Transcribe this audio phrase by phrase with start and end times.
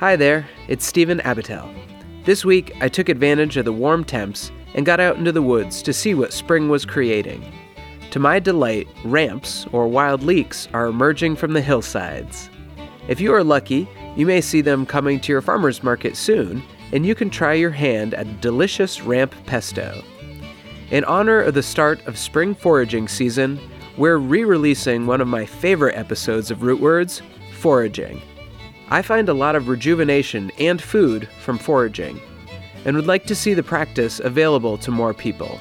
[0.00, 1.70] Hi there, it's Stephen Abitel.
[2.24, 5.82] This week, I took advantage of the warm temps and got out into the woods
[5.82, 7.44] to see what spring was creating.
[8.12, 12.48] To my delight, ramps, or wild leeks, are emerging from the hillsides.
[13.08, 13.86] If you are lucky,
[14.16, 16.62] you may see them coming to your farmer's market soon,
[16.92, 20.02] and you can try your hand at a delicious ramp pesto.
[20.90, 23.60] In honor of the start of spring foraging season,
[23.98, 27.20] we're re releasing one of my favorite episodes of Root Words
[27.58, 28.22] foraging.
[28.90, 32.20] I find a lot of rejuvenation and food from foraging,
[32.84, 35.60] and would like to see the practice available to more people.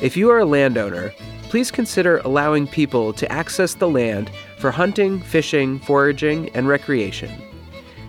[0.00, 1.12] If you are a landowner,
[1.44, 7.30] please consider allowing people to access the land for hunting, fishing, foraging, and recreation.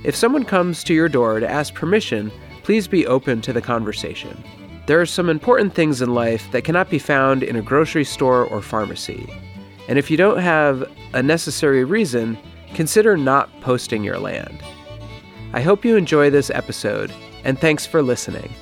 [0.04, 2.32] If someone comes to your door to ask permission,
[2.64, 4.44] please be open to the conversation.
[4.88, 8.46] There are some important things in life that cannot be found in a grocery store
[8.46, 9.32] or pharmacy.
[9.88, 12.38] And if you don't have a necessary reason,
[12.74, 14.62] consider not posting your land.
[15.54, 17.12] I hope you enjoy this episode,
[17.44, 18.54] and thanks for listening.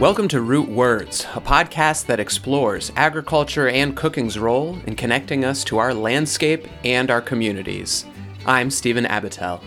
[0.00, 5.64] Welcome to Root Words, a podcast that explores agriculture and cooking's role in connecting us
[5.64, 8.04] to our landscape and our communities.
[8.44, 9.62] I'm Stephen Abitel.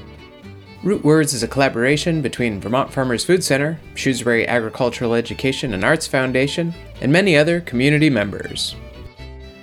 [0.84, 6.06] Root Words is a collaboration between Vermont Farmers Food Center, Shrewsbury Agricultural Education and Arts
[6.06, 6.72] Foundation,
[7.02, 8.76] and many other community members.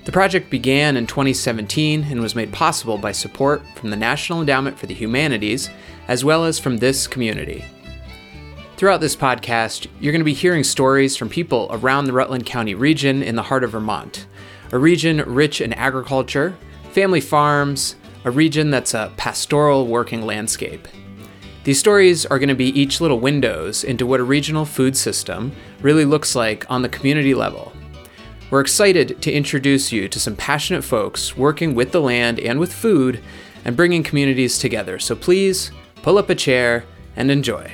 [0.05, 4.79] The project began in 2017 and was made possible by support from the National Endowment
[4.79, 5.71] for the Humanities,
[6.09, 7.65] as well as from this community.
[8.77, 12.75] Throughout this podcast, you're going to be hearing stories from people around the Rutland County
[12.75, 14.27] region in the heart of Vermont,
[14.73, 16.55] a region rich in agriculture,
[16.91, 17.97] family farms,
[18.27, 20.87] a region that's a pastoral working landscape.
[21.63, 25.53] These stories are going to be each little windows into what a regional food system
[25.81, 27.73] really looks like on the community level.
[28.51, 32.73] We're excited to introduce you to some passionate folks working with the land and with
[32.73, 33.21] food
[33.65, 34.99] and bringing communities together.
[34.99, 35.71] So please
[36.03, 36.85] pull up a chair
[37.17, 37.73] and enjoy.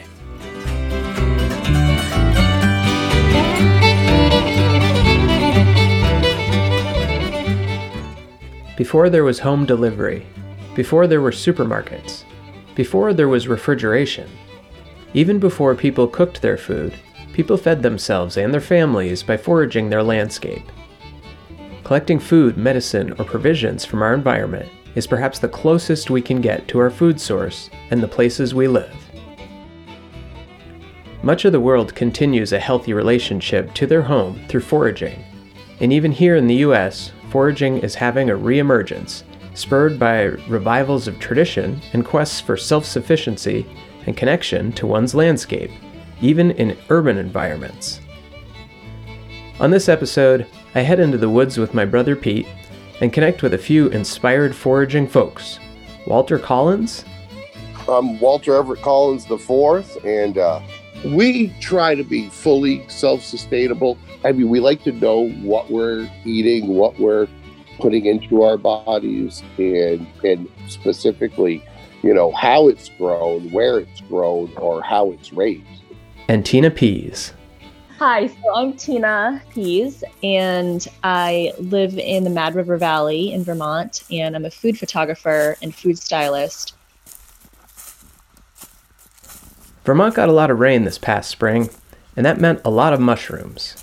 [8.76, 10.24] Before there was home delivery,
[10.74, 12.24] before there were supermarkets,
[12.76, 14.30] before there was refrigeration,
[15.14, 16.94] even before people cooked their food,
[17.40, 20.70] people fed themselves and their families by foraging their landscape.
[21.84, 26.68] Collecting food, medicine, or provisions from our environment is perhaps the closest we can get
[26.68, 28.94] to our food source and the places we live.
[31.22, 35.24] Much of the world continues a healthy relationship to their home through foraging,
[35.80, 39.22] and even here in the US, foraging is having a reemergence,
[39.54, 43.64] spurred by revivals of tradition and quests for self sufficiency
[44.04, 45.70] and connection to one's landscape,
[46.20, 48.00] even in urban environments.
[49.60, 52.46] On this episode, I head into the woods with my brother Pete
[53.00, 55.58] and connect with a few inspired foraging folks.
[56.06, 57.04] Walter Collins?
[57.88, 60.60] I'm Walter Everett Collins IV, and uh,
[61.04, 63.98] we try to be fully self sustainable.
[64.24, 67.26] I mean, we like to know what we're eating, what we're
[67.78, 71.64] putting into our bodies, and, and specifically,
[72.02, 75.79] you know, how it's grown, where it's grown, or how it's raised.
[76.30, 77.32] And Tina Pease.
[77.98, 84.04] Hi, so I'm Tina Pease, and I live in the Mad River Valley in Vermont,
[84.12, 86.74] and I'm a food photographer and food stylist.
[89.84, 91.68] Vermont got a lot of rain this past spring,
[92.16, 93.74] and that meant a lot of mushrooms.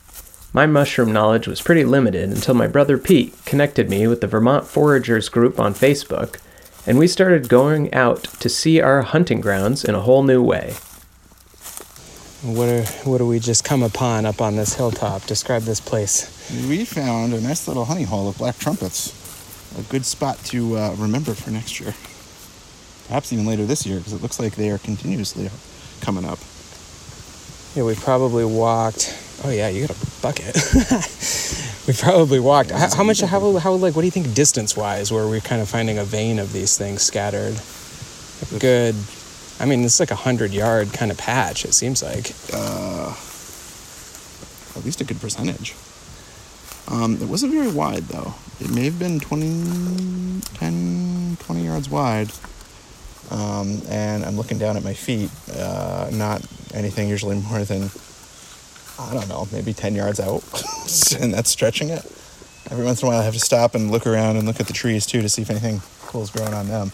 [0.53, 4.63] My mushroom knowledge was pretty limited until my brother Pete connected me with the Vermont
[4.63, 6.39] Foragers group on Facebook,
[6.85, 10.75] and we started going out to see our hunting grounds in a whole new way.
[12.43, 15.25] What are, what do we just come upon up on this hilltop?
[15.25, 16.29] Describe this place.
[16.69, 19.11] We found a nice little honey hole of black trumpets.
[19.77, 21.95] A good spot to uh, remember for next year.
[23.07, 25.49] Perhaps even later this year, because it looks like they are continuously
[26.01, 26.37] coming up.
[27.75, 29.17] Yeah, we probably walked.
[29.43, 30.55] Oh yeah, you got a bucket.
[31.87, 32.69] we probably walked.
[32.69, 33.21] How, how much?
[33.21, 33.95] How, how like?
[33.95, 35.11] What do you think distance wise?
[35.11, 37.55] Where we're kind of finding a vein of these things scattered.
[38.55, 38.95] A good.
[39.59, 41.65] I mean, it's like a hundred yard kind of patch.
[41.65, 42.31] It seems like.
[42.53, 43.15] Uh,
[44.77, 45.75] at least a good percentage.
[46.87, 48.35] Um, it wasn't very wide though.
[48.59, 52.31] It may have been 20, 10, 20 yards wide.
[53.29, 55.29] Um, and I'm looking down at my feet.
[55.53, 57.89] Uh, not anything usually more than
[58.99, 60.43] I don't know, maybe 10 yards out,
[61.21, 62.03] and that's stretching it.
[62.71, 64.67] Every once in a while, I have to stop and look around and look at
[64.67, 66.91] the trees too to see if anything cool is growing on them.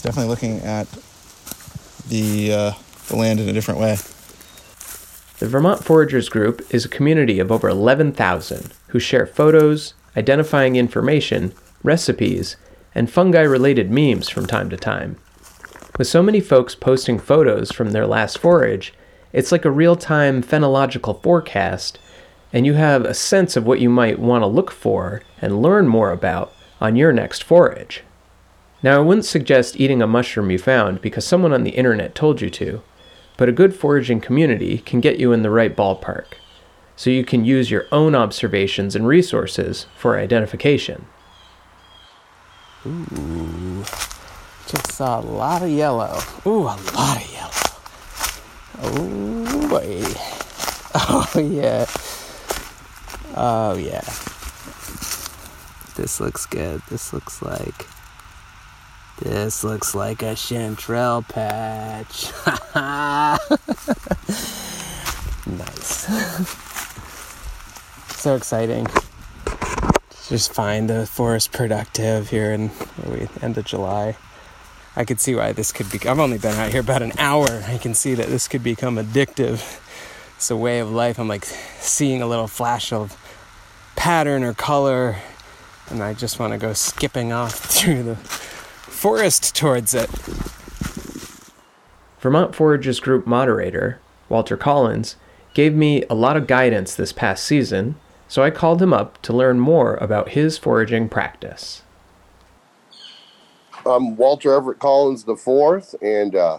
[0.00, 0.88] It's definitely looking at
[2.08, 2.72] the, uh,
[3.08, 3.96] the land in a different way.
[5.40, 11.52] The Vermont Foragers Group is a community of over 11,000 who share photos, identifying information,
[11.82, 12.56] recipes,
[12.94, 15.18] and fungi related memes from time to time.
[15.98, 18.94] With so many folks posting photos from their last forage,
[19.34, 21.98] it's like a real time phenological forecast,
[22.54, 25.88] and you have a sense of what you might want to look for and learn
[25.88, 28.02] more about on your next forage.
[28.82, 32.40] Now, I wouldn't suggest eating a mushroom you found because someone on the internet told
[32.40, 32.82] you to,
[33.36, 36.26] but a good foraging community can get you in the right ballpark,
[36.96, 41.06] so you can use your own observations and resources for identification.
[42.86, 43.84] Ooh,
[44.66, 46.18] just saw a lot of yellow.
[46.46, 47.50] Ooh, a lot of yellow.
[48.82, 50.04] Oh boy.
[50.92, 51.86] Oh yeah.
[53.36, 54.00] Oh yeah.
[55.94, 56.82] This looks good.
[56.90, 57.86] This looks like
[59.20, 62.32] this looks like a chanterelle patch.
[65.46, 66.06] nice.
[68.16, 68.86] so exciting.
[70.28, 72.70] Just find the forest productive here in
[73.42, 74.16] end of July.
[74.96, 75.98] I could see why this could be.
[76.08, 77.46] I've only been out here about an hour.
[77.66, 79.80] I can see that this could become addictive.
[80.36, 81.18] It's a way of life.
[81.18, 83.16] I'm like seeing a little flash of
[83.96, 85.16] pattern or color,
[85.90, 88.16] and I just want to go skipping off through the
[89.00, 90.10] forest towards it.
[92.20, 93.98] Vermont Foragers Group moderator,
[94.28, 95.16] Walter Collins,
[95.54, 97.94] gave me a lot of guidance this past season,
[98.28, 101.80] so I called him up to learn more about his foraging practice.
[103.86, 106.58] I'm Walter Everett Collins the fourth, and uh,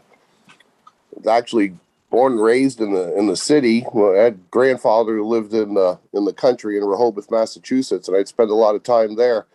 [1.30, 1.78] actually
[2.10, 3.86] born and raised in the in the city.
[3.94, 8.18] Well, I had grandfather who lived in the in the country in Rehoboth, Massachusetts, and
[8.18, 9.46] I'd spend a lot of time there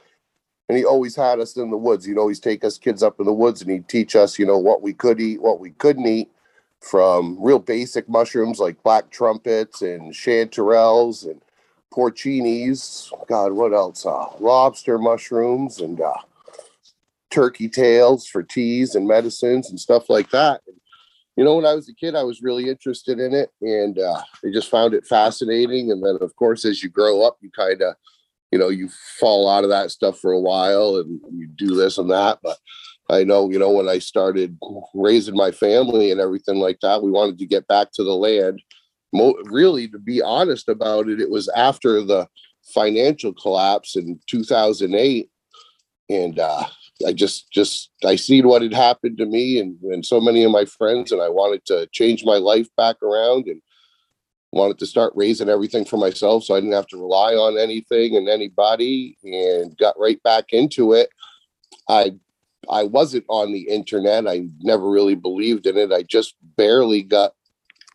[0.69, 2.05] and he always had us in the woods.
[2.05, 4.59] He'd always take us kids up in the woods and he'd teach us, you know,
[4.59, 6.31] what we could eat, what we couldn't eat,
[6.81, 11.41] from real basic mushrooms like black trumpets and chanterelles and
[11.93, 13.11] porcinis.
[13.29, 14.05] God, what else?
[14.05, 16.15] Uh, lobster mushrooms and uh,
[17.31, 20.63] turkey tails for teas and medicines and stuff like that.
[21.37, 24.23] You know, when I was a kid, I was really interested in it and uh,
[24.45, 25.91] I just found it fascinating.
[25.91, 27.95] And then, of course, as you grow up, you kind of
[28.51, 28.89] you know you
[29.19, 32.57] fall out of that stuff for a while and you do this and that but
[33.11, 34.57] i know you know when i started
[34.95, 38.63] raising my family and everything like that we wanted to get back to the land.
[39.13, 42.27] Mo- really to be honest about it it was after the
[42.75, 45.31] financial collapse in 2008
[46.09, 46.65] and uh
[47.07, 50.51] I just just I seen what had happened to me and, and so many of
[50.51, 53.61] my friends and I wanted to change my life back around and
[54.53, 58.17] wanted to start raising everything for myself so I didn't have to rely on anything
[58.17, 61.11] and anybody and got right back into it.
[61.89, 62.13] I
[62.69, 64.27] I wasn't on the internet.
[64.27, 65.93] I never really believed in it.
[65.93, 67.33] I just barely got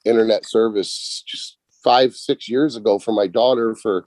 [0.05, 4.05] internet service just 5 6 years ago for my daughter for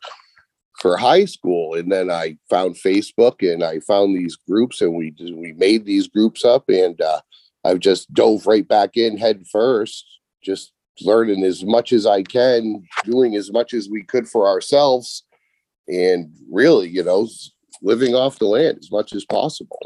[0.80, 5.14] for high school and then I found Facebook and I found these groups and we
[5.34, 7.20] we made these groups up and uh,
[7.64, 10.04] I've just dove right back in head first
[10.42, 15.24] just learning as much as I can, doing as much as we could for ourselves,
[15.88, 17.28] and really, you know,
[17.82, 19.78] living off the land as much as possible.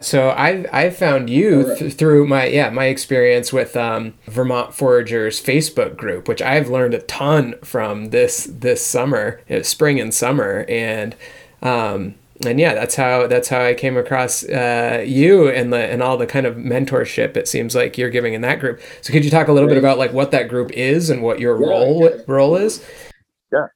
[0.00, 5.42] So I've I've found you th- through my yeah my experience with um, Vermont Foragers
[5.42, 11.16] Facebook group, which I've learned a ton from this this summer, spring and summer, and
[11.62, 12.14] um,
[12.46, 16.16] and yeah, that's how that's how I came across uh, you and the and all
[16.16, 18.80] the kind of mentorship it seems like you're giving in that group.
[19.02, 19.74] So could you talk a little right.
[19.74, 22.22] bit about like what that group is and what your yeah, role yeah.
[22.28, 22.84] role is?
[23.52, 23.66] Yeah.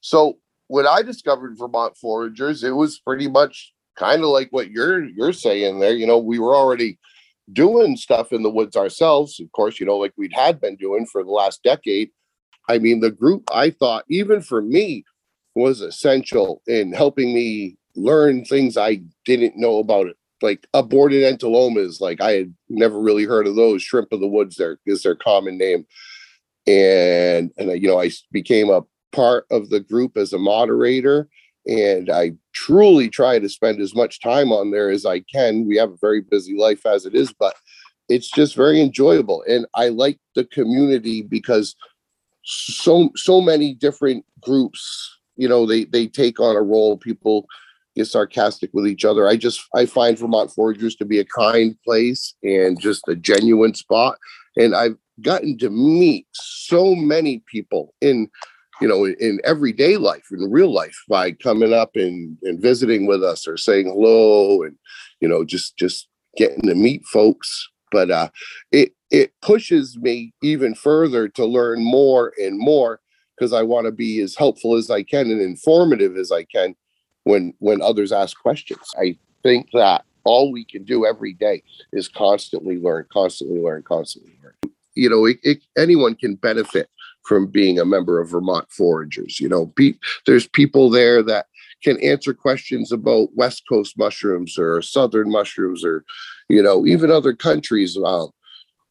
[0.00, 5.04] So when I discovered Vermont Foragers, it was pretty much kind of like what you're
[5.04, 5.94] you're saying there.
[5.94, 6.98] You know, we were already
[7.52, 9.80] doing stuff in the woods ourselves, of course.
[9.80, 12.10] You know, like we'd had been doing for the last decade.
[12.68, 15.04] I mean, the group I thought even for me
[15.54, 20.16] was essential in helping me learn things I didn't know about it.
[20.40, 23.82] Like aborted entolomas, like I had never really heard of those.
[23.82, 25.86] Shrimp of the woods, there is their common name,
[26.66, 28.82] and and you know I became a
[29.12, 31.28] part of the group as a moderator,
[31.66, 35.64] and I truly try to spend as much time on there as I can.
[35.64, 37.54] We have a very busy life as it is, but
[38.08, 41.76] it's just very enjoyable, and I like the community because
[42.42, 47.46] so so many different groups you know they they take on a role people
[47.94, 49.28] get sarcastic with each other.
[49.28, 53.74] I just I find Vermont Foragers to be a kind place and just a genuine
[53.74, 54.18] spot.
[54.56, 58.28] And I've gotten to meet so many people in
[58.80, 63.22] you know in everyday life in real life by coming up and, and visiting with
[63.22, 64.76] us or saying hello and
[65.20, 68.28] you know just just getting to meet folks but uh
[68.72, 72.98] it it pushes me even further to learn more and more
[73.36, 76.74] because I want to be as helpful as I can and informative as I can
[77.24, 78.90] when when others ask questions.
[78.96, 81.62] I think that all we can do every day
[81.92, 84.54] is constantly learn, constantly learn, constantly learn.
[84.94, 86.88] You know, it, it, anyone can benefit
[87.24, 89.40] from being a member of Vermont Foragers.
[89.40, 89.72] You know,
[90.26, 91.46] there's people there that
[91.82, 96.04] can answer questions about West Coast mushrooms or Southern mushrooms or,
[96.48, 97.96] you know, even other countries.
[97.96, 98.30] Um,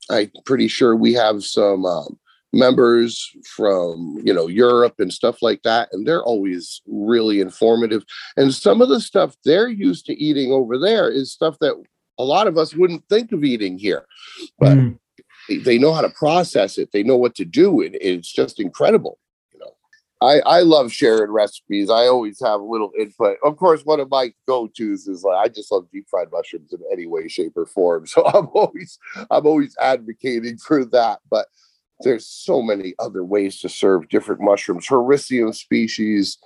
[0.09, 2.19] I'm pretty sure we have some um,
[2.53, 8.03] members from you know Europe and stuff like that and they're always really informative
[8.35, 11.81] and some of the stuff they're used to eating over there is stuff that
[12.19, 14.05] a lot of us wouldn't think of eating here
[14.59, 14.97] but mm.
[15.63, 19.17] they know how to process it they know what to do and it's just incredible
[19.53, 19.71] you know
[20.21, 21.89] I, I love sharing recipes.
[21.89, 23.37] I always have a little input.
[23.43, 26.79] Of course, one of my go-tos is like I just love deep fried mushrooms in
[26.91, 28.05] any way, shape, or form.
[28.07, 28.99] So I'm always
[29.31, 31.21] I'm always advocating for that.
[31.27, 31.47] But
[32.03, 34.87] there's so many other ways to serve different mushrooms.
[34.87, 36.37] Hericium species,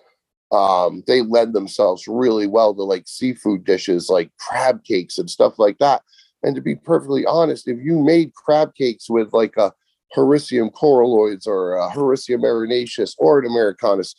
[0.51, 5.59] um, they lend themselves really well to like seafood dishes like crab cakes and stuff
[5.59, 6.01] like that.
[6.43, 9.73] And to be perfectly honest, if you made crab cakes with like a
[10.13, 14.15] Hericium coralloides or a Hericium erinaceus or an Americanus,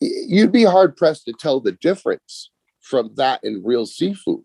[0.00, 4.44] you'd be hard pressed to tell the difference from that and real seafood,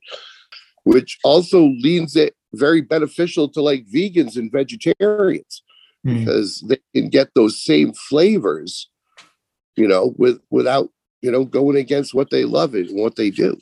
[0.83, 5.63] which also leans it very beneficial to like vegans and vegetarians
[6.05, 6.19] mm.
[6.19, 8.89] because they can get those same flavors,
[9.75, 10.89] you know, with without
[11.21, 13.57] you know going against what they love and what they do.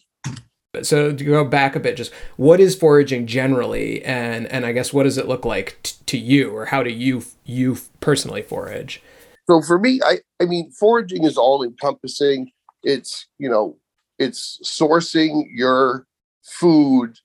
[0.83, 4.93] So to go back a bit, just what is foraging generally, and and I guess
[4.93, 9.01] what does it look like t- to you, or how do you you personally forage?
[9.49, 12.51] So for me, I I mean, foraging is all encompassing.
[12.83, 13.77] It's you know,
[14.19, 16.05] it's sourcing your
[16.43, 17.17] food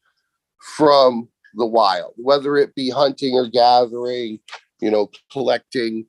[0.76, 4.40] from the wild, whether it be hunting or gathering,
[4.84, 6.04] you know, collecting.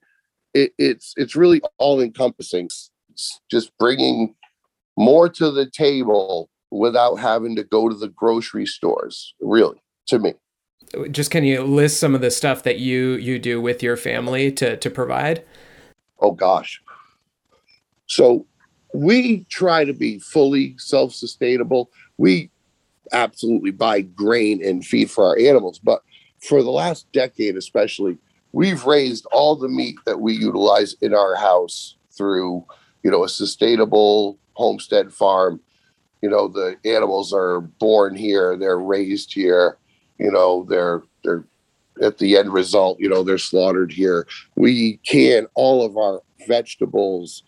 [0.53, 2.65] It, it's it's really all encompassing.
[3.09, 4.35] It's just bringing
[4.97, 9.33] more to the table without having to go to the grocery stores.
[9.39, 10.33] Really, to me.
[11.09, 14.51] Just can you list some of the stuff that you you do with your family
[14.51, 15.45] to to provide?
[16.19, 16.81] Oh gosh.
[18.07, 18.45] So
[18.93, 21.89] we try to be fully self-sustainable.
[22.17, 22.51] We
[23.13, 26.01] absolutely buy grain and feed for our animals, but
[26.39, 28.17] for the last decade especially,
[28.55, 32.65] we've raised all the meat that we utilize in our house through
[33.03, 35.59] you know a sustainable homestead farm.
[36.21, 39.77] You know the animals are born here they're raised here
[40.17, 41.45] you know they're they're
[42.01, 44.25] at the end result you know they're slaughtered here.
[44.55, 47.43] We can all of our vegetables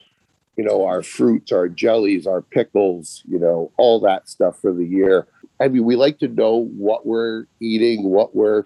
[0.58, 4.86] you know our fruits our jellies our pickles you know all that stuff for the
[4.86, 5.26] year.
[5.62, 8.64] I mean we like to know what we're eating what we're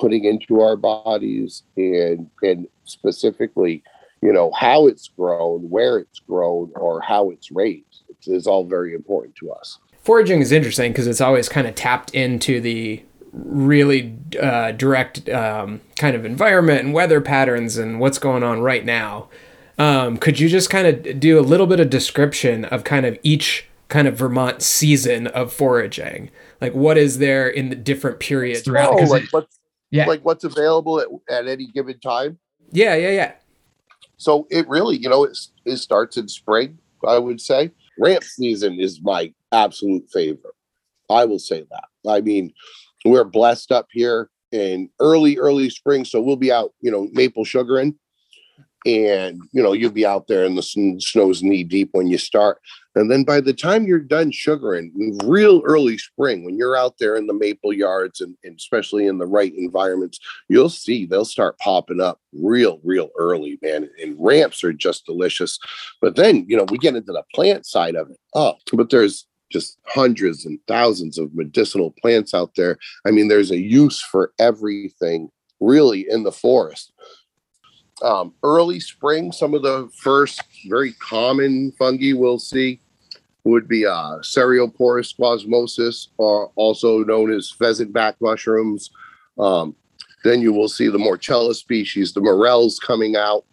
[0.00, 3.82] putting into our bodies and and specifically
[4.22, 8.94] you know how it's grown where it's grown or how it's raised is all very
[8.94, 13.02] important to us foraging is interesting because it's always kind of tapped into the
[13.32, 18.84] really uh, direct um, kind of environment and weather patterns and what's going on right
[18.84, 19.28] now
[19.78, 23.18] um, could you just kind of do a little bit of description of kind of
[23.22, 26.30] each kind of Vermont season of foraging?
[26.60, 28.68] Like, what is there in the different periods?
[28.68, 29.59] Oh, like what's
[29.90, 30.06] yeah.
[30.06, 32.38] like what's available at, at any given time.
[32.72, 33.32] Yeah yeah yeah.
[34.16, 37.70] So it really you know it, it starts in spring i would say.
[37.98, 40.54] Ramp season is my absolute favorite.
[41.10, 41.84] I will say that.
[42.08, 42.52] I mean
[43.04, 47.44] we're blessed up here in early early spring so we'll be out you know maple
[47.44, 47.94] sugaring.
[48.86, 50.62] And you know you'll be out there and the
[51.00, 52.60] snow's knee deep when you start
[52.94, 54.92] and then by the time you're done sugaring
[55.24, 59.18] real early spring when you're out there in the maple yards and, and, especially in
[59.18, 60.18] the right environments
[60.48, 65.58] you'll see they'll start popping up real real early man and ramps are just delicious.
[66.00, 68.18] But then you know we get into the plant side of it.
[68.34, 72.78] Oh but there's just hundreds and thousands of medicinal plants out there.
[73.06, 75.30] I mean there's a use for everything
[75.60, 76.92] really in the forest
[78.02, 82.80] um, early spring, some of the first very common fungi we'll see
[83.44, 88.90] would be uh, Cerioporus squamosus, or also known as pheasant back mushrooms.
[89.38, 89.74] Um,
[90.24, 93.44] then you will see the Morchella species, the morels coming out.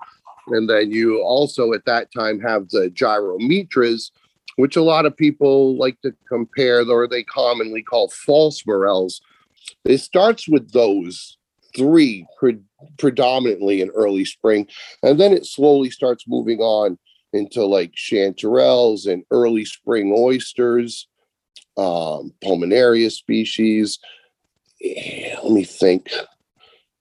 [0.48, 4.12] And then you also at that time have the gyromitras,
[4.58, 9.22] which a lot of people like to compare, or they commonly call false morels.
[9.86, 11.37] It starts with those
[11.78, 12.60] three pre-
[12.98, 14.68] predominantly in early spring,
[15.04, 16.98] and then it slowly starts moving on
[17.34, 21.08] into like chanterelles and early spring oysters,
[21.78, 24.00] um, pulmonaria species.
[24.82, 26.10] Let me think.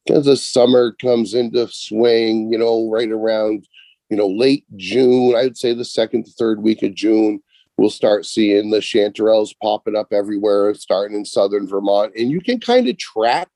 [0.09, 3.67] As the summer comes into swing, you know, right around,
[4.09, 7.43] you know, late June, I would say the second to third week of June,
[7.77, 12.13] we'll start seeing the chanterelles popping up everywhere, starting in southern Vermont.
[12.17, 13.49] And you can kind of track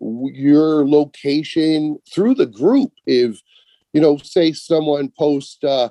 [0.00, 2.92] your location through the group.
[3.06, 3.40] If,
[3.92, 5.90] you know, say someone post, uh,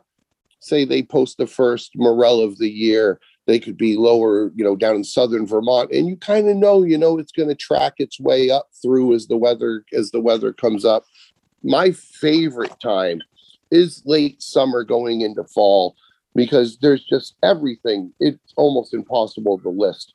[0.59, 4.75] say they post the first morel of the year, they could be lower, you know,
[4.75, 7.93] down in southern Vermont, and you kind of know, you know, it's going to track
[7.97, 11.05] its way up through as the weather as the weather comes up.
[11.63, 13.21] My favorite time
[13.71, 15.95] is late summer going into fall
[16.35, 18.13] because there's just everything.
[18.19, 20.13] It's almost impossible to list.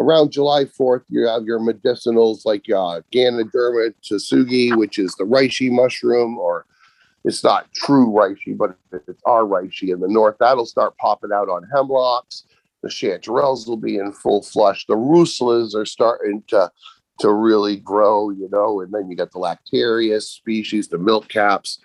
[0.00, 5.70] Around July 4th, you have your medicinals like uh, Ganoderma tsugae, which is the reishi
[5.70, 6.64] mushroom, or
[7.26, 10.36] it's not true reishi, but it's our reishi in the north.
[10.40, 12.44] That'll start popping out on hemlocks.
[12.82, 14.86] The chanterelles will be in full flush.
[14.86, 16.72] The russulas are starting to
[17.18, 21.78] to really grow, you know, and then you got the lactarius species, the milk caps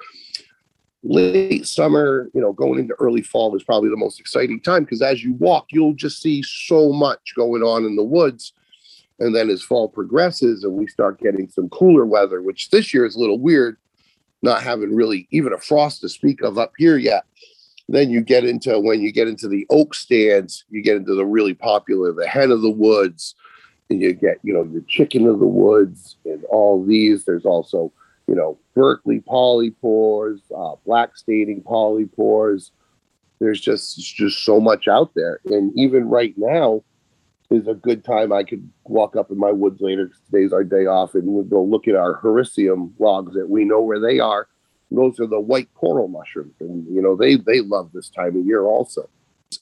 [1.06, 5.02] late summer, you know, going into early fall is probably the most exciting time because
[5.02, 8.54] as you walk, you'll just see so much going on in the woods.
[9.20, 13.06] And then as fall progresses and we start getting some cooler weather, which this year
[13.06, 13.78] is a little weird,
[14.42, 17.24] not having really even a frost to speak of up here yet.
[17.88, 21.26] Then you get into when you get into the oak stands, you get into the
[21.26, 23.36] really popular, the hen of the woods,
[23.92, 27.26] and you get, you know, the chicken of the woods and all these.
[27.26, 27.94] There's also
[28.28, 32.72] you know, Berkeley polypores, uh, black staining polypores.
[33.40, 36.84] There's just just so much out there, and even right now
[37.52, 38.32] is a good time.
[38.32, 40.12] I could walk up in my woods later.
[40.26, 43.82] Today's our day off, and we'll go look at our hericium logs that we know
[43.82, 44.48] where they are.
[44.90, 48.46] Those are the white coral mushrooms, and you know they they love this time of
[48.46, 49.10] year also.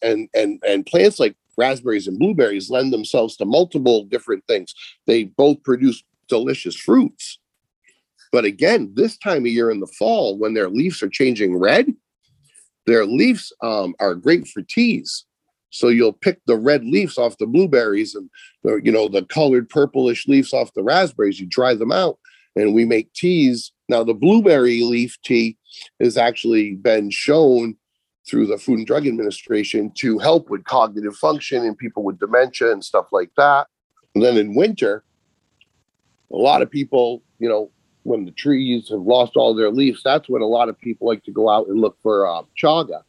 [0.02, 4.74] And and and plants like raspberries and blueberries lend themselves to multiple different things.
[5.08, 7.40] They both produce delicious fruits
[8.34, 11.94] but again, this time of year in the fall, when their leaves are changing red,
[12.88, 15.24] their leaves um, are great for teas.
[15.70, 18.30] So you'll pick the red leaves off the blueberries and
[18.64, 21.40] the, you know the colored purplish leaves off the raspberries.
[21.40, 22.18] You dry them out,
[22.56, 23.72] and we make teas.
[23.88, 25.56] Now the blueberry leaf tea
[26.02, 27.78] has actually been shown
[28.28, 32.72] through the Food and Drug Administration to help with cognitive function in people with dementia
[32.72, 33.68] and stuff like that.
[34.16, 35.04] And then in winter,
[36.32, 37.70] a lot of people, you know,
[38.04, 41.24] when the trees have lost all their leaves, that's when a lot of people like
[41.24, 43.02] to go out and look for uh, chaga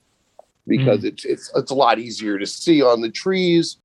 [0.67, 1.05] because mm.
[1.05, 3.77] it's it's it's a lot easier to see on the trees.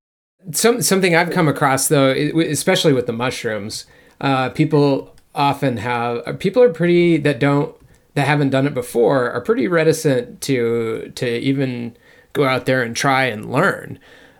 [0.51, 3.85] Some something I've come across though, especially with the mushrooms,
[4.21, 7.75] uh, people often have uh, people are pretty that don't
[8.15, 11.95] that haven't done it before are pretty reticent to to even
[12.33, 13.99] go out there and try and learn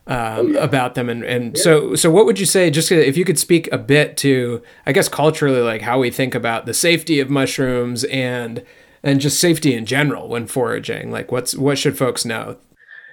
[0.09, 0.63] um, oh, yeah.
[0.63, 1.07] about them.
[1.07, 1.63] And, and yeah.
[1.63, 4.91] so so what would you say just if you could speak a bit to i
[4.91, 8.65] guess culturally like how we think about the safety of mushrooms and
[9.03, 11.11] and just safety in general when foraging?
[11.11, 12.57] Like what's what should folks know?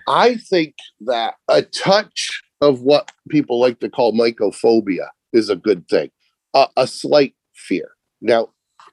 [0.09, 5.87] I think that a touch of what people like to call mycophobia is a good
[5.89, 6.11] thing
[6.55, 7.91] uh, a slight fear.
[8.21, 8.49] Now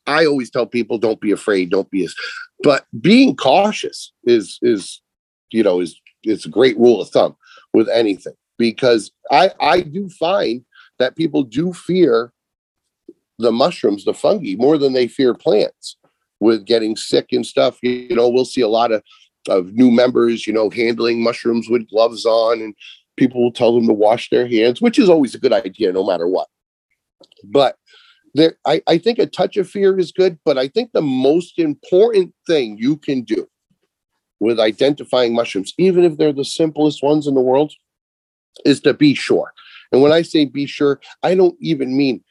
[0.05, 2.13] i always tell people don't be afraid don't be as
[2.61, 5.01] but being cautious is is
[5.51, 7.35] you know is it's a great rule of thumb
[7.73, 10.63] with anything because I I do find
[10.99, 12.31] that people do fear
[13.39, 15.97] the mushrooms, the fungi, more than they fear plants
[16.39, 17.77] with getting sick and stuff.
[17.81, 19.01] You know, we'll see a lot of,
[19.49, 22.75] of new members, you know, handling mushrooms with gloves on, and
[23.17, 26.05] people will tell them to wash their hands, which is always a good idea no
[26.05, 26.47] matter what.
[27.43, 27.77] But
[28.35, 31.59] there, I, I think a touch of fear is good, but I think the most
[31.59, 33.47] important thing you can do
[34.43, 37.73] with identifying mushrooms, even if they're the simplest ones in the world,
[38.65, 39.53] is to be sure.
[39.91, 42.23] And when I say be sure, I don't even mean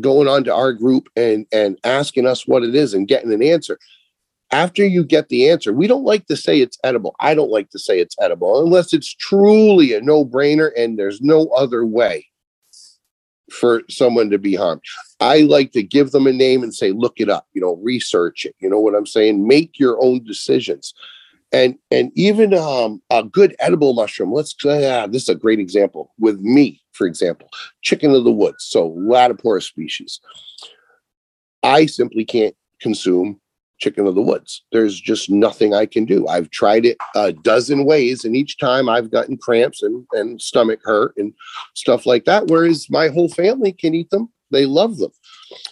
[0.00, 3.42] going on to our group and and asking us what it is and getting an
[3.42, 3.78] answer.
[4.50, 7.14] After you get the answer, we don't like to say it's edible.
[7.20, 11.48] I don't like to say it's edible unless it's truly a no-brainer and there's no
[11.48, 12.26] other way
[13.50, 14.80] for someone to be harmed.
[15.20, 18.46] I like to give them a name and say, look it up, you know, research
[18.46, 18.54] it.
[18.60, 19.46] You know what I'm saying?
[19.46, 20.94] Make your own decisions
[21.52, 24.32] and and even um, a good edible mushroom.
[24.32, 27.48] Let's uh, this is a great example with me, for example,
[27.82, 30.20] chicken of the woods, so Laetiporus species.
[31.62, 33.40] I simply can't consume
[33.78, 34.64] chicken of the woods.
[34.72, 36.26] There's just nothing I can do.
[36.26, 40.80] I've tried it a dozen ways, and each time I've gotten cramps and, and stomach
[40.84, 41.32] hurt and
[41.74, 42.48] stuff like that.
[42.48, 45.12] Whereas my whole family can eat them, they love them.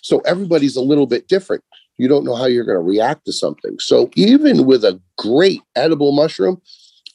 [0.02, 1.62] So everybody's a little bit different
[1.98, 3.78] you don't know how you're going to react to something.
[3.78, 6.60] So even with a great edible mushroom,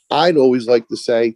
[0.10, 1.36] I'd always like to say,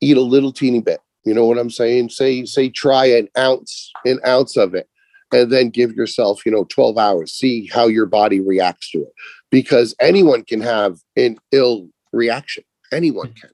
[0.00, 1.00] eat a little teeny bit.
[1.24, 2.10] You know what I'm saying?
[2.10, 4.88] Say, say, try an ounce, an ounce of it,
[5.32, 7.32] and then give yourself, you know, 12 hours.
[7.32, 9.12] See how your body reacts to it,
[9.50, 12.62] because anyone can have an ill reaction.
[12.92, 13.50] Anyone can.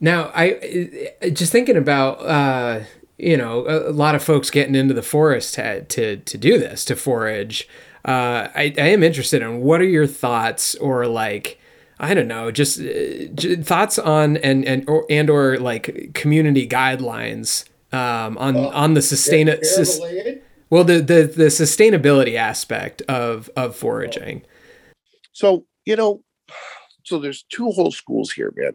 [0.00, 2.84] Now, I just thinking about uh,
[3.18, 6.58] you know a, a, lot of folks getting into the forest to to, to do
[6.58, 7.68] this to forage.
[8.06, 11.60] Uh, I, I am interested in what are your thoughts or like
[11.98, 17.64] I don't know just, uh, thoughts on and and or and or like community guidelines
[17.92, 19.98] um, on on the sustain sus-
[20.70, 24.42] well the, the the sustainability aspect of of foraging.
[25.32, 26.22] So you know,
[27.02, 28.72] so there's two whole schools here, man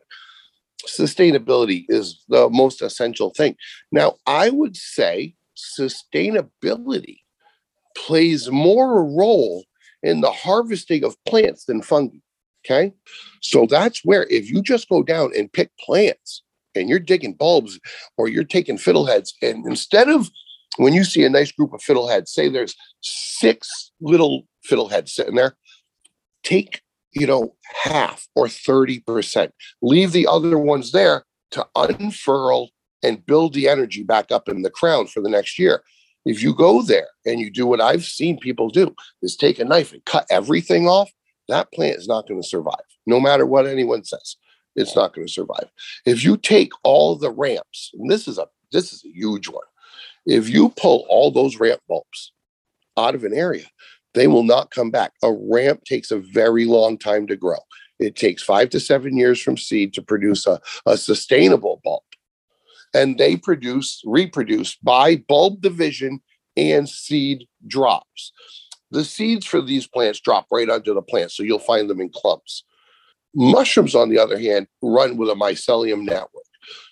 [0.88, 3.56] sustainability is the most essential thing.
[3.92, 7.21] Now, I would say sustainability
[7.96, 9.64] plays more a role
[10.04, 12.18] in the harvesting of plants than fungi.
[12.66, 12.94] Okay.
[13.42, 16.44] So that's where if you just go down and pick plants
[16.76, 17.80] and you're digging bulbs
[18.18, 20.30] or you're taking fiddleheads, and instead of
[20.78, 25.58] when you see a nice group of fiddleheads, say there's six little fiddleheads sitting there,
[26.44, 26.82] take
[27.14, 29.52] you know, half or 30%.
[29.82, 32.70] Leave the other ones there to unfurl
[33.04, 35.84] and build the energy back up in the crown for the next year.
[36.26, 39.66] If you go there and you do what I've seen people do, is take a
[39.66, 41.12] knife and cut everything off,
[41.48, 42.76] that plant is not going to survive.
[43.06, 44.36] No matter what anyone says,
[44.76, 45.70] it's not going to survive.
[46.06, 49.66] If you take all the ramps, and this is a this is a huge one.
[50.26, 52.32] If you pull all those ramp bulbs
[52.98, 53.66] out of an area,
[54.14, 55.14] they will not come back.
[55.24, 57.58] A ramp takes a very long time to grow.
[58.00, 62.04] It takes five to seven years from seed to produce a, a sustainable bulb.
[62.94, 66.22] And they produce, reproduce by bulb division
[66.58, 68.34] and seed drops.
[68.92, 72.10] The seeds for these plants drop right onto the plant, so you'll find them in
[72.14, 72.66] clumps.
[73.34, 76.44] Mushrooms, on the other hand, run with a mycelium network.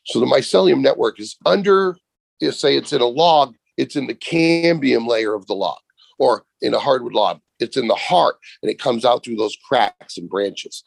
[0.05, 1.97] So the mycelium network is under,
[2.39, 5.79] you say it's in a log, it's in the cambium layer of the log
[6.17, 7.39] or in a hardwood log.
[7.59, 10.83] It's in the heart and it comes out through those cracks and branches.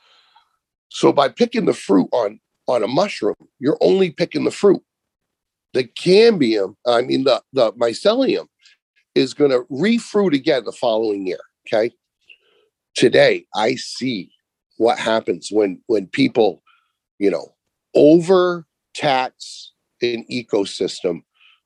[0.89, 4.83] So by picking the fruit on on a mushroom, you're only picking the fruit.
[5.75, 8.47] The cambium, I mean the the mycelium,
[9.15, 11.41] is going to refruit again the following year.
[11.67, 11.95] Okay.
[12.95, 14.31] Today, I see
[14.77, 16.63] what happens when when people,
[17.19, 17.55] you know,
[17.95, 21.23] overtax an ecosystem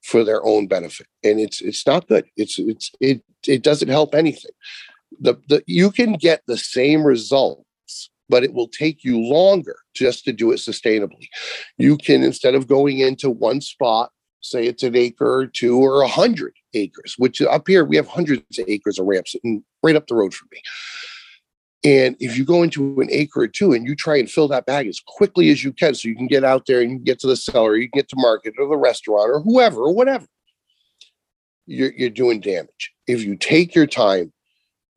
[0.07, 4.14] for their own benefit and it's it's not good it's it's it it doesn't help
[4.14, 4.53] anything
[5.21, 7.65] the, the you can get the same results
[8.28, 11.28] but it will take you longer just to do it sustainably
[11.78, 14.10] you can instead of going into one spot
[14.40, 18.06] say it's an acre or two or a hundred acres which up here we have
[18.06, 19.34] hundreds of acres of ramps
[19.82, 20.60] right up the road from me
[21.86, 24.66] and if you go into an acre or two and you try and fill that
[24.66, 27.20] bag as quickly as you can, so you can get out there and you get
[27.20, 30.26] to the cellar, you can get to market or the restaurant or whoever or whatever,
[31.66, 32.92] you're, you're doing damage.
[33.06, 34.32] If you take your time,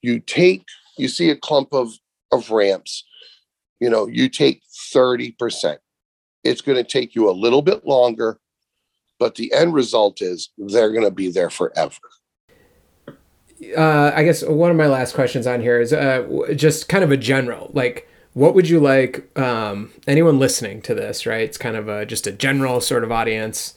[0.02, 0.66] you take,
[0.98, 1.94] you see a clump of,
[2.32, 3.04] of ramps,
[3.80, 4.62] you know, you take
[4.94, 5.78] 30%.
[6.44, 8.40] It's going to take you a little bit longer,
[9.20, 12.00] but the end result is they're going to be there forever
[13.76, 17.12] uh, I guess one of my last questions on here is uh, just kind of
[17.12, 21.42] a general, like, what would you like um, anyone listening to this, right?
[21.42, 23.74] It's kind of a, just a general sort of audience.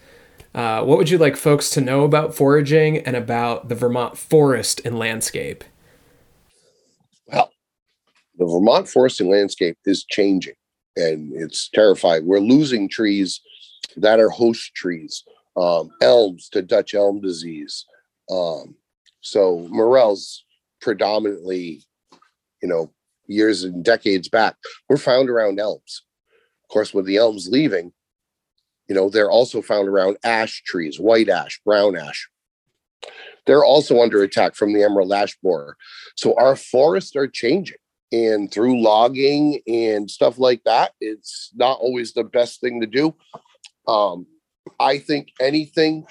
[0.55, 4.81] Uh, what would you like folks to know about foraging and about the Vermont forest
[4.85, 5.65] and landscape?
[8.43, 10.57] The Vermont forest and landscape is changing
[10.97, 12.27] and it's terrifying.
[12.27, 13.41] We're losing trees
[13.97, 15.23] that are host trees,
[15.57, 17.87] um, elms to Dutch elm disease.
[18.33, 18.75] Um,
[19.21, 20.45] so morels
[20.81, 21.85] predominantly,
[22.61, 22.91] you know,
[23.29, 24.57] years and decades back
[24.89, 26.03] were found around elms.
[26.65, 27.93] Of course, with the elms leaving,
[28.89, 32.29] you know, they're also found around ash trees, white ash, brown ash.
[33.47, 35.77] They're also under attack from the emerald ash borer.
[36.17, 37.77] So our forests are changing.
[38.13, 43.15] And through logging and stuff like that, it's not always the best thing to do.
[43.89, 44.27] Um,
[44.79, 46.07] I think anything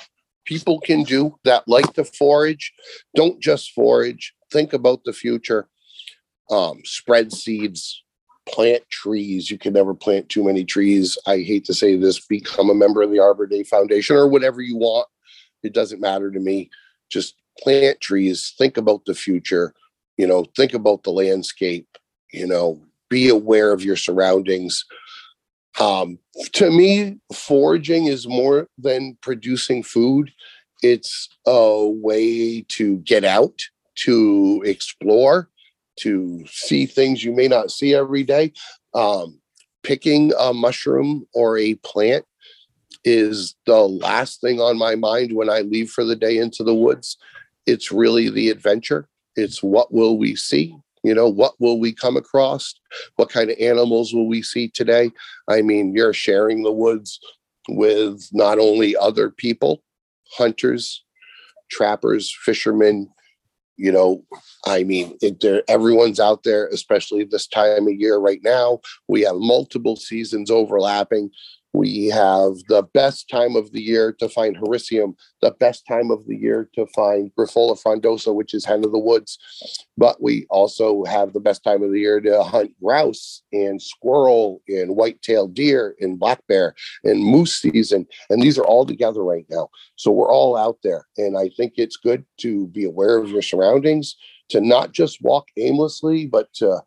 [0.46, 2.74] people can do that like to forage.
[3.16, 5.68] Don't just forage, think about the future.
[6.50, 8.04] Um, spread seeds,
[8.50, 9.50] plant trees.
[9.50, 11.18] You can never plant too many trees.
[11.26, 14.62] I hate to say this, become a member of the Arbor Day Foundation or whatever
[14.62, 15.08] you want.
[15.64, 16.70] It doesn't matter to me.
[17.10, 19.74] Just plant trees, think about the future,
[20.17, 21.88] you know, think about the landscape,
[22.32, 24.86] you know, be aware of your surroundings.
[25.80, 26.19] Um,
[26.54, 30.32] to me, foraging is more than producing food.
[30.82, 33.60] It's a way to get out,
[34.04, 35.50] to explore,
[36.00, 38.54] to see things you may not see every day.
[38.93, 39.39] Um,
[39.84, 42.26] picking a mushroom or a plant
[43.04, 46.76] is the last thing on my mind when I leave for the day into the
[46.76, 47.17] woods.
[47.65, 49.08] It's really the adventure.
[49.36, 50.76] It's what will we see?
[51.04, 52.76] You know, what will we come across?
[53.15, 55.12] What kind of animals will we see today?
[55.48, 57.20] I mean, you're sharing the woods
[57.70, 59.84] with not only other people,
[60.38, 61.04] hunters,
[61.72, 63.10] trappers, fishermen,
[63.78, 64.24] you know,
[64.67, 68.80] I mean, it, everyone's out there, especially this time of year right now.
[69.08, 71.32] We have multiple seasons overlapping.
[71.74, 76.26] We have the best time of the year to find Hericium, the best time of
[76.28, 79.38] the year to find Grifola frondosa, which is hen of the woods.
[79.98, 84.62] But we also have the best time of the year to hunt grouse and squirrel
[84.68, 88.06] and white-tailed deer and black bear and moose season.
[88.30, 89.70] And these are all together right now.
[89.96, 91.06] So we're all out there.
[91.18, 94.18] And I think it's good to be aware of your surroundings,
[94.50, 96.82] to not just walk aimlessly, but to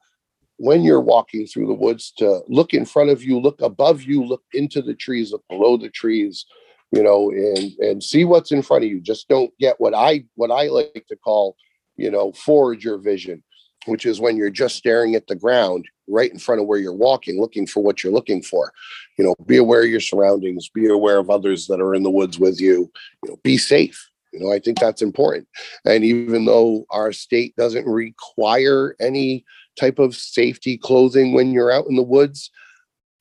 [0.65, 4.25] when you're walking through the woods to look in front of you, look above you,
[4.25, 6.47] look into the trees, look below the trees,
[6.91, 8.99] you know, and and see what's in front of you.
[8.99, 11.57] Just don't get what I what I like to call,
[11.97, 13.45] you know, forager vision,
[13.85, 16.95] which is when you're just staring at the ground right in front of where you're
[16.95, 18.73] walking, looking for what you're looking for.
[19.19, 22.11] You know, be aware of your surroundings, be aware of others that are in the
[22.11, 22.91] woods with you,
[23.23, 24.11] you know, be safe.
[24.35, 25.47] You know, I think that's important.
[25.85, 29.45] And even though our state doesn't require any
[29.79, 32.51] type of safety clothing when you're out in the woods.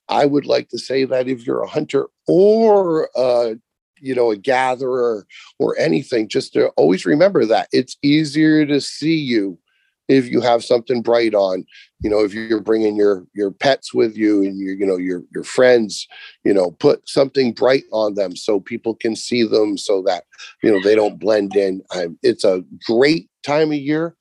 [0.09, 3.55] I would like to say that if you're a hunter or a,
[3.99, 5.25] you know a gatherer
[5.59, 9.57] or anything, just to always remember that it's easier to see you
[10.07, 11.65] if you have something bright on.
[12.01, 15.23] You know, if you're bringing your your pets with you and your you know your
[15.33, 16.07] your friends,
[16.43, 20.23] you know, put something bright on them so people can see them, so that
[20.61, 21.81] you know they don't blend in.
[21.95, 24.15] Um, it's a great time of year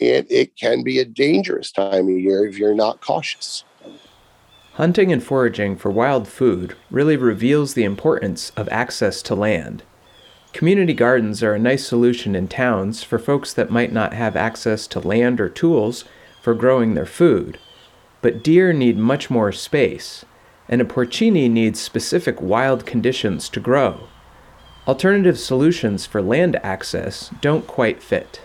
[0.00, 3.64] and it can be a dangerous time of year if you're not cautious.
[4.74, 9.82] Hunting and foraging for wild food really reveals the importance of access to land.
[10.58, 14.88] Community gardens are a nice solution in towns for folks that might not have access
[14.88, 16.04] to land or tools
[16.42, 17.60] for growing their food.
[18.22, 20.24] But deer need much more space,
[20.68, 24.08] and a porcini needs specific wild conditions to grow.
[24.88, 28.40] Alternative solutions for land access don't quite fit.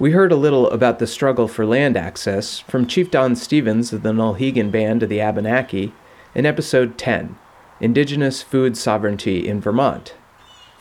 [0.00, 4.02] We heard a little about the struggle for land access from Chief Don Stevens of
[4.02, 5.92] the Nulhegan Band of the Abenaki
[6.34, 7.38] in episode 10
[7.80, 10.14] Indigenous Food Sovereignty in Vermont.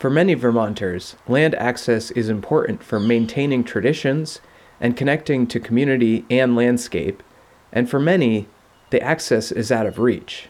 [0.03, 4.41] For many Vermonters, land access is important for maintaining traditions
[4.81, 7.23] and connecting to community and landscape,
[7.71, 8.49] and for many,
[8.89, 10.49] the access is out of reach.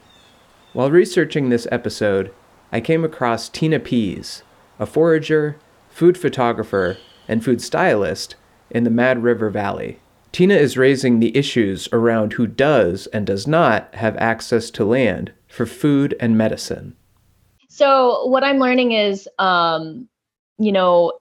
[0.73, 2.33] While researching this episode,
[2.71, 4.41] I came across Tina Pease,
[4.79, 8.35] a forager, food photographer, and food stylist
[8.71, 9.99] in the Mad River Valley.
[10.31, 15.31] Tina is raising the issues around who does and does not have access to land
[15.47, 16.95] for food and medicine.
[17.73, 20.07] So, what I'm learning is, um,
[20.59, 21.13] you know,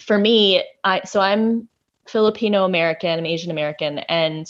[0.00, 1.68] for me, I so I'm
[2.06, 4.46] Filipino American, I'm Asian American, and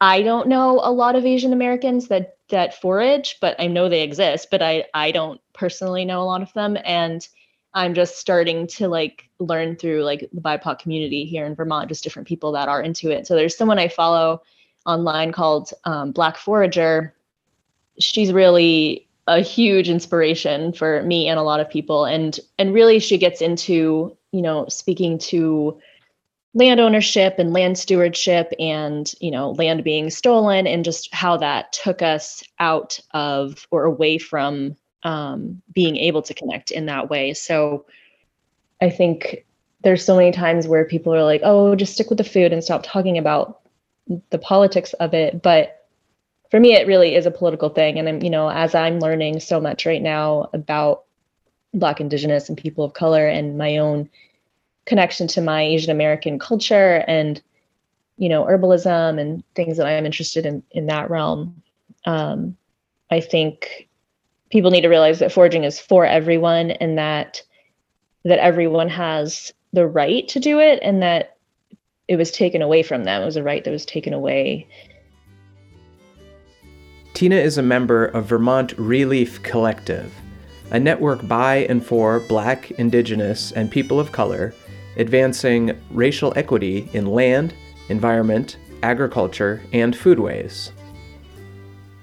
[0.00, 4.00] I don't know a lot of Asian Americans that that forage, but I know they
[4.00, 7.28] exist, but I I don't personally know a lot of them, and
[7.74, 12.02] I'm just starting to like learn through like the BIPOC community here in Vermont, just
[12.02, 13.26] different people that are into it.
[13.26, 14.40] So there's someone I follow
[14.86, 17.14] online called um, Black Forager.
[17.98, 22.98] She's really a huge inspiration for me and a lot of people, and and really
[22.98, 25.80] she gets into you know speaking to
[26.54, 31.72] land ownership and land stewardship and you know land being stolen and just how that
[31.72, 37.32] took us out of or away from um, being able to connect in that way.
[37.32, 37.86] So
[38.80, 39.46] I think
[39.82, 42.62] there's so many times where people are like, oh, just stick with the food and
[42.62, 43.60] stop talking about
[44.30, 45.42] the politics of it.
[45.42, 45.79] But
[46.50, 47.98] for me, it really is a political thing.
[47.98, 51.04] And I'm, you know, as I'm learning so much right now about
[51.72, 54.08] Black, Indigenous, and people of color and my own
[54.84, 57.40] connection to my Asian American culture and,
[58.16, 61.62] you know, herbalism and things that I'm interested in in that realm.
[62.04, 62.56] Um,
[63.10, 63.88] I think
[64.50, 67.42] people need to realize that foraging is for everyone and that
[68.24, 71.36] that everyone has the right to do it and that
[72.08, 73.22] it was taken away from them.
[73.22, 74.66] It was a right that was taken away.
[77.20, 80.10] Tina is a member of Vermont Releaf Collective,
[80.70, 84.54] a network by and for Black, Indigenous, and people of color
[84.96, 87.52] advancing racial equity in land,
[87.90, 90.70] environment, agriculture, and foodways.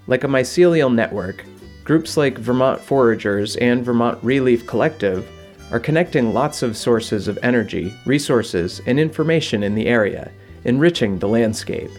[0.06, 1.44] Like a mycelial network,
[1.84, 5.28] Groups like Vermont Foragers and Vermont Releaf Collective
[5.72, 10.32] are connecting lots of sources of energy, resources, and information in the area,
[10.64, 11.90] enriching the landscape.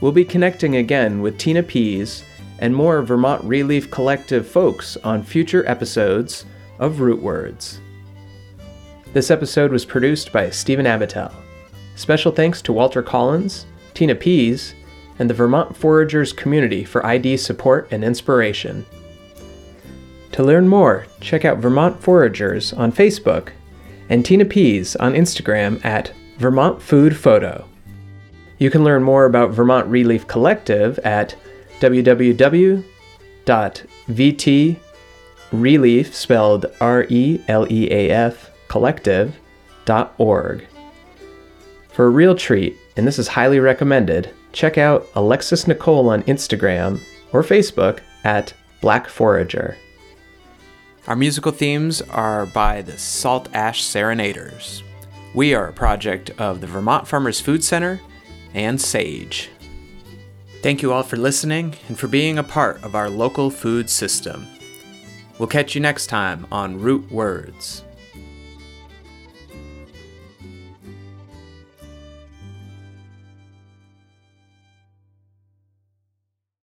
[0.00, 2.24] We'll be connecting again with Tina Pease
[2.60, 6.44] and more Vermont Releaf Collective folks on future episodes
[6.78, 7.80] of Root Words.
[9.12, 11.32] This episode was produced by Stephen Abitel.
[11.96, 14.74] Special thanks to Walter Collins, Tina Pease,
[15.18, 18.86] and the Vermont Foragers community for ID support and inspiration.
[20.32, 23.48] To learn more, check out Vermont Foragers on Facebook
[24.08, 27.64] and Tina Pease on Instagram at Vermont Food Photo.
[28.58, 31.36] You can learn more about Vermont Releaf Collective at
[31.80, 32.82] www.vtreleaf,
[36.12, 40.66] spelled R E L E A F, collective.org.
[41.90, 47.00] For a real treat, and this is highly recommended, check out Alexis Nicole on Instagram
[47.32, 49.76] or Facebook at Black Forager.
[51.06, 54.82] Our musical themes are by the Salt Ash Serenaders.
[55.34, 58.00] We are a project of the Vermont Farmers Food Center
[58.54, 59.50] and SAGE.
[60.62, 64.46] Thank you all for listening and for being a part of our local food system.
[65.38, 67.84] We'll catch you next time on Root Words.